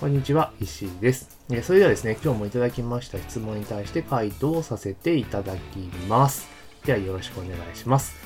[0.00, 1.38] こんにちは、石井です。
[1.62, 5.78] それではですね、今日もいただきました質問に対して回答をさせていただき
[6.08, 6.48] ます。
[6.84, 8.16] ではよろしくお願いします。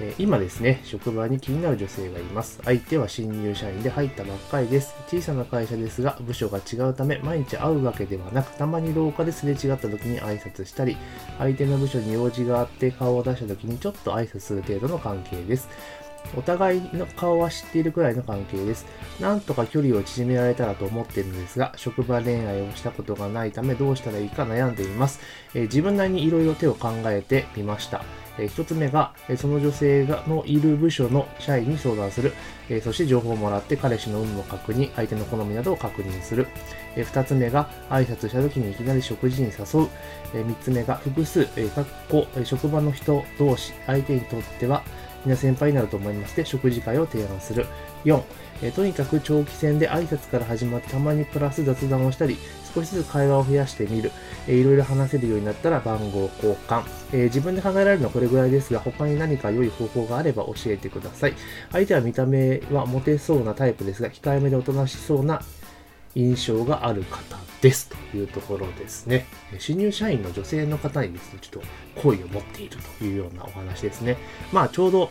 [0.00, 2.60] え今ですね、職場に気になる女性がいます。
[2.64, 4.94] 相手は新入社員で入ったばっかりです。
[5.08, 10.96] 小さな会社ですが、部署が違うため、毎日会うわけではなく、たまに廊下ですれ違った時に挨拶したり、
[11.38, 15.68] 相手の部署に用事があって顔を出した時にちょっと挨拶する程度の関係です。
[16.36, 18.86] お互いの顔は知っているくらいの関係です。
[19.18, 25.20] なんとか距離を縮められたらと思っているのですが、職場恋愛をしたことがないためどうしたらいいか悩んでいます。
[25.54, 28.02] えー自分なりにいろいろ手を考えてみました。
[28.38, 32.32] えー一つ目が、えーその女性がのいる部署の社員に相談する。
[32.68, 36.46] えそして情報をもらって彼氏の有無を確認、相手の好みなどを確認する。
[36.94, 39.88] えー二つ目が、挨拶した時にいきなり食事に誘う。
[40.34, 44.82] えー三つ目が、複数、えーかっこ職場の人同士、相手にとっては、
[45.24, 47.66] みんな先輩になると思いまして、食事会を提案する。
[48.04, 48.22] 4、
[48.62, 52.36] えーとにかく長期戦で挨拶から始まってたまにプラス雑談をしたり、
[52.74, 54.10] 少しずつ会話を増やしてみる。
[54.46, 56.82] えーいろいろ話せるようになったら番号交換。
[57.12, 61.34] えー自分で考えられるのはこれぐらいですが、他に何か良い方法があれば教えてください。
[61.72, 65.42] 相手は見た目はモテそうなタイプですが、控えめでおとなしそうな
[66.18, 69.26] 印象がある方ですというところですね。
[69.58, 71.68] 新入社員の女性の方にですね、ちょっと
[72.02, 74.16] 好意を持っているというようなお話ですね。
[74.52, 75.10] まあちょうど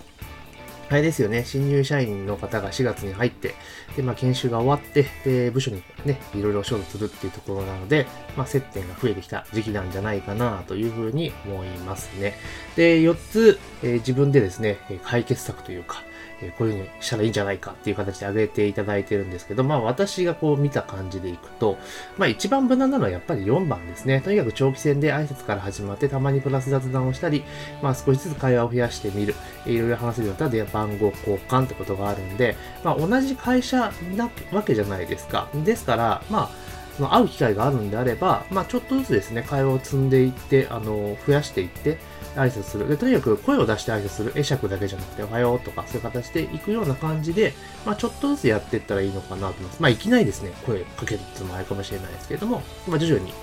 [0.89, 3.55] あれですよね、新入社員の方が4月に入って、
[3.97, 12.35] で、まあ、研修が終わって、で、部署にね、いろいろ仕事するっていうところなので、まあ、接点が増えてきた時期なんじゃないかなというふうに思いますね。
[12.77, 16.03] で、4つ、えー自分でですね、解決策というか、
[16.41, 21.77] えこういうふうにしたらいいんじゃないかっていう形で挙げていただいてるんですけど、まあ私がこう見た感じでいくと、
[22.17, 24.21] まあ一番無難なのはやっぱり4番ですね。
[24.21, 27.43] とにかく長期戦で挨拶から始まって、たまにプラス雑談をしたり、
[27.81, 29.35] まあ少しずつ会話を増やしてみる。
[29.65, 35.49] いろいろ話せるようになったら番号交換ってことがあるんで、まあ同じ会社なわけじゃないですか。
[35.65, 36.49] ですから、まあ、
[36.97, 41.97] その会う機会があるんであれば、まあちょっとずつですね、会話を積んでいって、あの、増やしていって、
[42.37, 42.87] 挨拶する。
[42.87, 44.31] で、とにかく声を出して挨拶する。
[44.31, 47.53] 会釈だけじゃなくて、おはようとか、そういう形で行くような感じで、
[47.85, 49.81] まあちょっとずつやっていったらいいのかなと思います。
[49.81, 53.33] まあいきなりですね、声かけるっていうのもあるかもしれないですけれども、まあ徐々に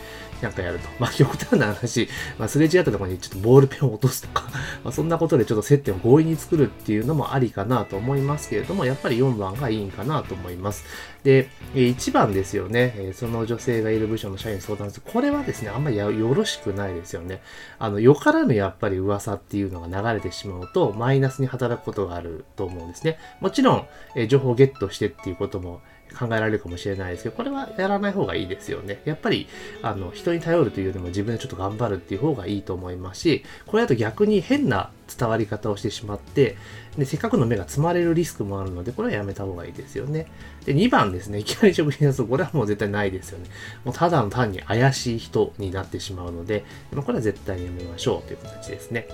[0.44, 0.88] なんかやると。
[1.00, 4.44] まあ極端な話、まあすれ違ったところにちょっとボールペンを落とすとか、
[4.84, 10.84] まあそんなことでちょっと接点を強引に作るっていうのもありかなと思いますけれども、やっぱり4番がいいんかなと思います。
[11.24, 15.02] で、1番ですよね、その女性がいる部署の社員相談する。
[15.10, 17.40] これはですね、あんまりよろしくないですよね。
[17.78, 23.18] あの、よからぬやっぱぱり噂っていうのが流れてしまうと、マイナスに働くことがあると思うんですね。
[23.40, 25.80] もちろん、えー情報をゲットしてっていうことも
[26.18, 29.00] 考えられるかもしれないですけど、これはやらない方がいいですよね。
[29.04, 29.48] やっぱり、
[29.82, 36.56] あの、人に頼るというよりも自分でちょっと頑張るっていう方がいいと思いますし、これだと逆に変な伝わり方をしてしまって、
[36.96, 40.26] で、せっかくの目が積まれるリスクもあるので、これはやめた方がいいですよね。
[40.64, 41.38] で、2番ですね。
[41.38, 43.46] いきなり食品だと、これはもう絶対ないですよね。
[43.84, 49.08] もうただの単に怪しい人になってしまうので、まこれは絶対にやめましょうという形ですね。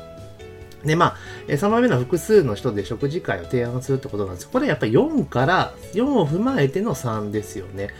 [0.84, 1.16] で、まあ、
[1.48, 7.90] 3番目の複数の人で食事会を提案するってことなんですこれやっぱり4から、4を踏まえての3ですよね。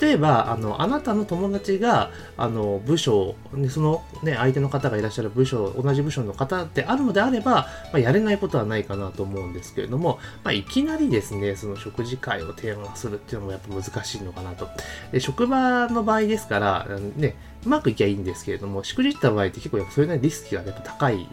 [0.00, 3.36] 例えば、あの、あなたの友達が、あの、部署、
[3.70, 14.68] そのね、相手の方がいらっしゃる部署、同じ部署の方であるのであれば、まあ、やれないことはないかなと思うんですけれども、まあ、いきなりですね、その食事会を提案するっていうのもやっぱ難しいのかなと。
[15.12, 21.26] で職場の場合ですから、ね、うまくいけばいいんですけれども、しくじった場合って結構やっぱそれなりにリスクがやっぱ高い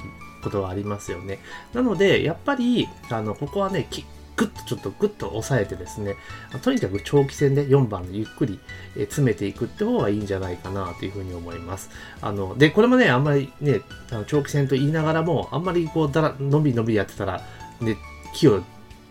[0.46, 1.40] ことがありますよね。
[1.74, 6.16] なので、やっぱり、あの、ここはね、きぐっとちょっとぐっと抑えてですね、
[6.62, 8.60] とにかく長期戦で4番でゆっくり
[8.96, 11.90] 詰めていくって方がいいんじゃないかなというふうに思います。
[12.22, 17.42] あの、で、これもね、あんまりね、あの長期戦と言いながらも、あんまりこう、だら、のびのびやってたら、
[17.80, 17.98] ね、
[18.34, 18.62] 気を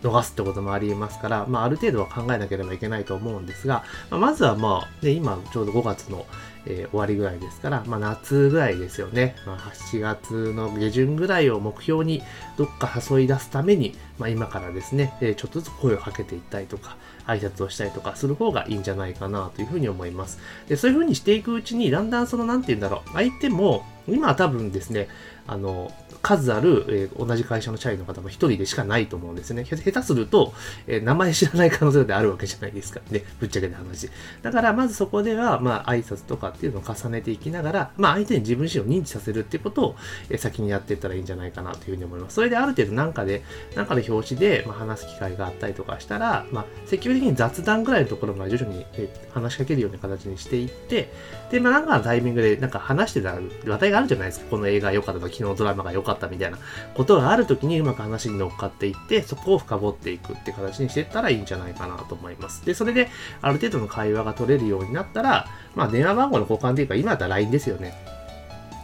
[0.03, 6.25] 逃すってこともありえますから、まあ、ある程度は考えなければいけないと思うんですが、まあ、まずはまあ、ね、今ちょうど5月の、
[6.65, 9.35] えー終わりぐらいですから、まあ、夏ぐらいですよね。
[9.45, 12.21] まあ、7月の下旬ぐらいを目標に
[12.57, 20.39] どっか誘い出すために、まあ、今からですね、えーちょっとずつ声をかけていったりとか、挨拶をしたりとかする方がいいんじゃないかなというふうに思います。
[20.67, 25.07] で、そういうふうにしていくうちに、だんだんその、何て言うんだろう、相手も、今は多分ですね、
[25.47, 25.91] あの、
[26.21, 29.63] 数ある、えー同じ会社の社員の方も一人でしかないと思うんですね。
[29.63, 30.53] 下手すると、
[30.87, 33.23] えー名前知らない可能性だってあるわけじゃないですかね。
[33.39, 34.09] ぶっちゃけた話。
[34.41, 39.95] だから、まずそこでは、まあ、挨拶とかっていうのを重ねていきながら、まあ、相手に自分自身を認知させるっていうことを、
[40.29, 42.35] えー先にやっていったらいいんじゃないかなというふうに思います。
[42.35, 43.43] それである程度なんかで、
[43.75, 51.11] なんかで表紙で、まあ、話す機会があったりとかしたら、まあ、積極的に雑談ぐらいのところまで徐々に、えー話しかけるような形にしていって、
[51.51, 54.45] で、まあ、なんかのタイミングで、なんか話してたら、話題ががあるじゃないですか。
[54.49, 56.59] この映画良かったとか、昨日ドラマが良かったみたいな
[56.93, 62.65] ことがある時にうまく話に乗っかっていって、そこを深掘っていくって形にしていったらいいんじゃないかなと思います。
[62.65, 63.09] で、それで
[63.41, 68.14] ある程度の会話が取れるようになったら、まあ電話番号の交換というか、今だったら LINE ですよね。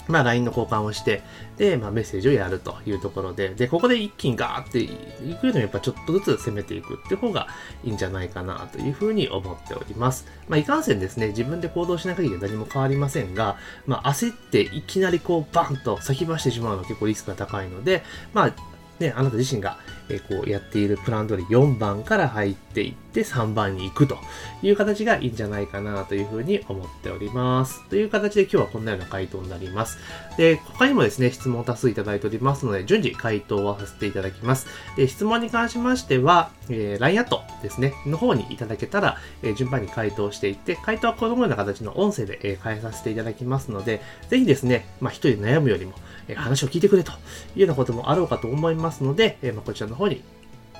[0.08, 1.22] まあ、LINE の交換をして、
[1.58, 4.88] で、まあ、メッセージをやるというところで、で、ここで一気にガーってい
[5.36, 7.48] くよりもやっぱちょっとずつ攻めていくって方が
[7.84, 10.26] いいんじゃないかなというふうに思っております。
[10.50, 18.04] まあ、いかんせんですね、自分で行動しなきゃ何も変わりませんが、まあ、焦っていきなりこう、バンと先走ってしまうのは結構リスクが高いので、
[18.34, 18.54] まあ、
[19.02, 19.78] ね、あなた自身が、
[20.10, 24.18] えこうやっているプラン通り4番から入っていって3番に行くと
[24.62, 27.88] いう形がいいんじゃないかなというふうに思っております。
[27.90, 29.98] という形で今日はこんなような回答になります。
[30.38, 34.68] で、他にもですね、質問を多数いただいておりますので、順次回答をさせていただきます。
[34.96, 45.94] で、質問に関しましては、えー、LINE アットですね、の方にいただけたら、えー、順番に回答していって、回答はこのような形の音声で、えー、変えさせていただきますので、ぜひですね、まあ一人で悩むよりも、
[46.28, 47.16] え話を聞いてくれとい
[47.58, 50.22] うようなこともあろうかと思いますので、えまこちらの方に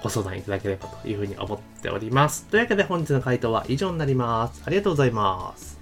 [0.02, 2.46] ご相談いただければというふうに思っております。
[2.46, 4.62] というわけで本日の回答は以上になります。
[4.66, 5.81] ありがとうございます。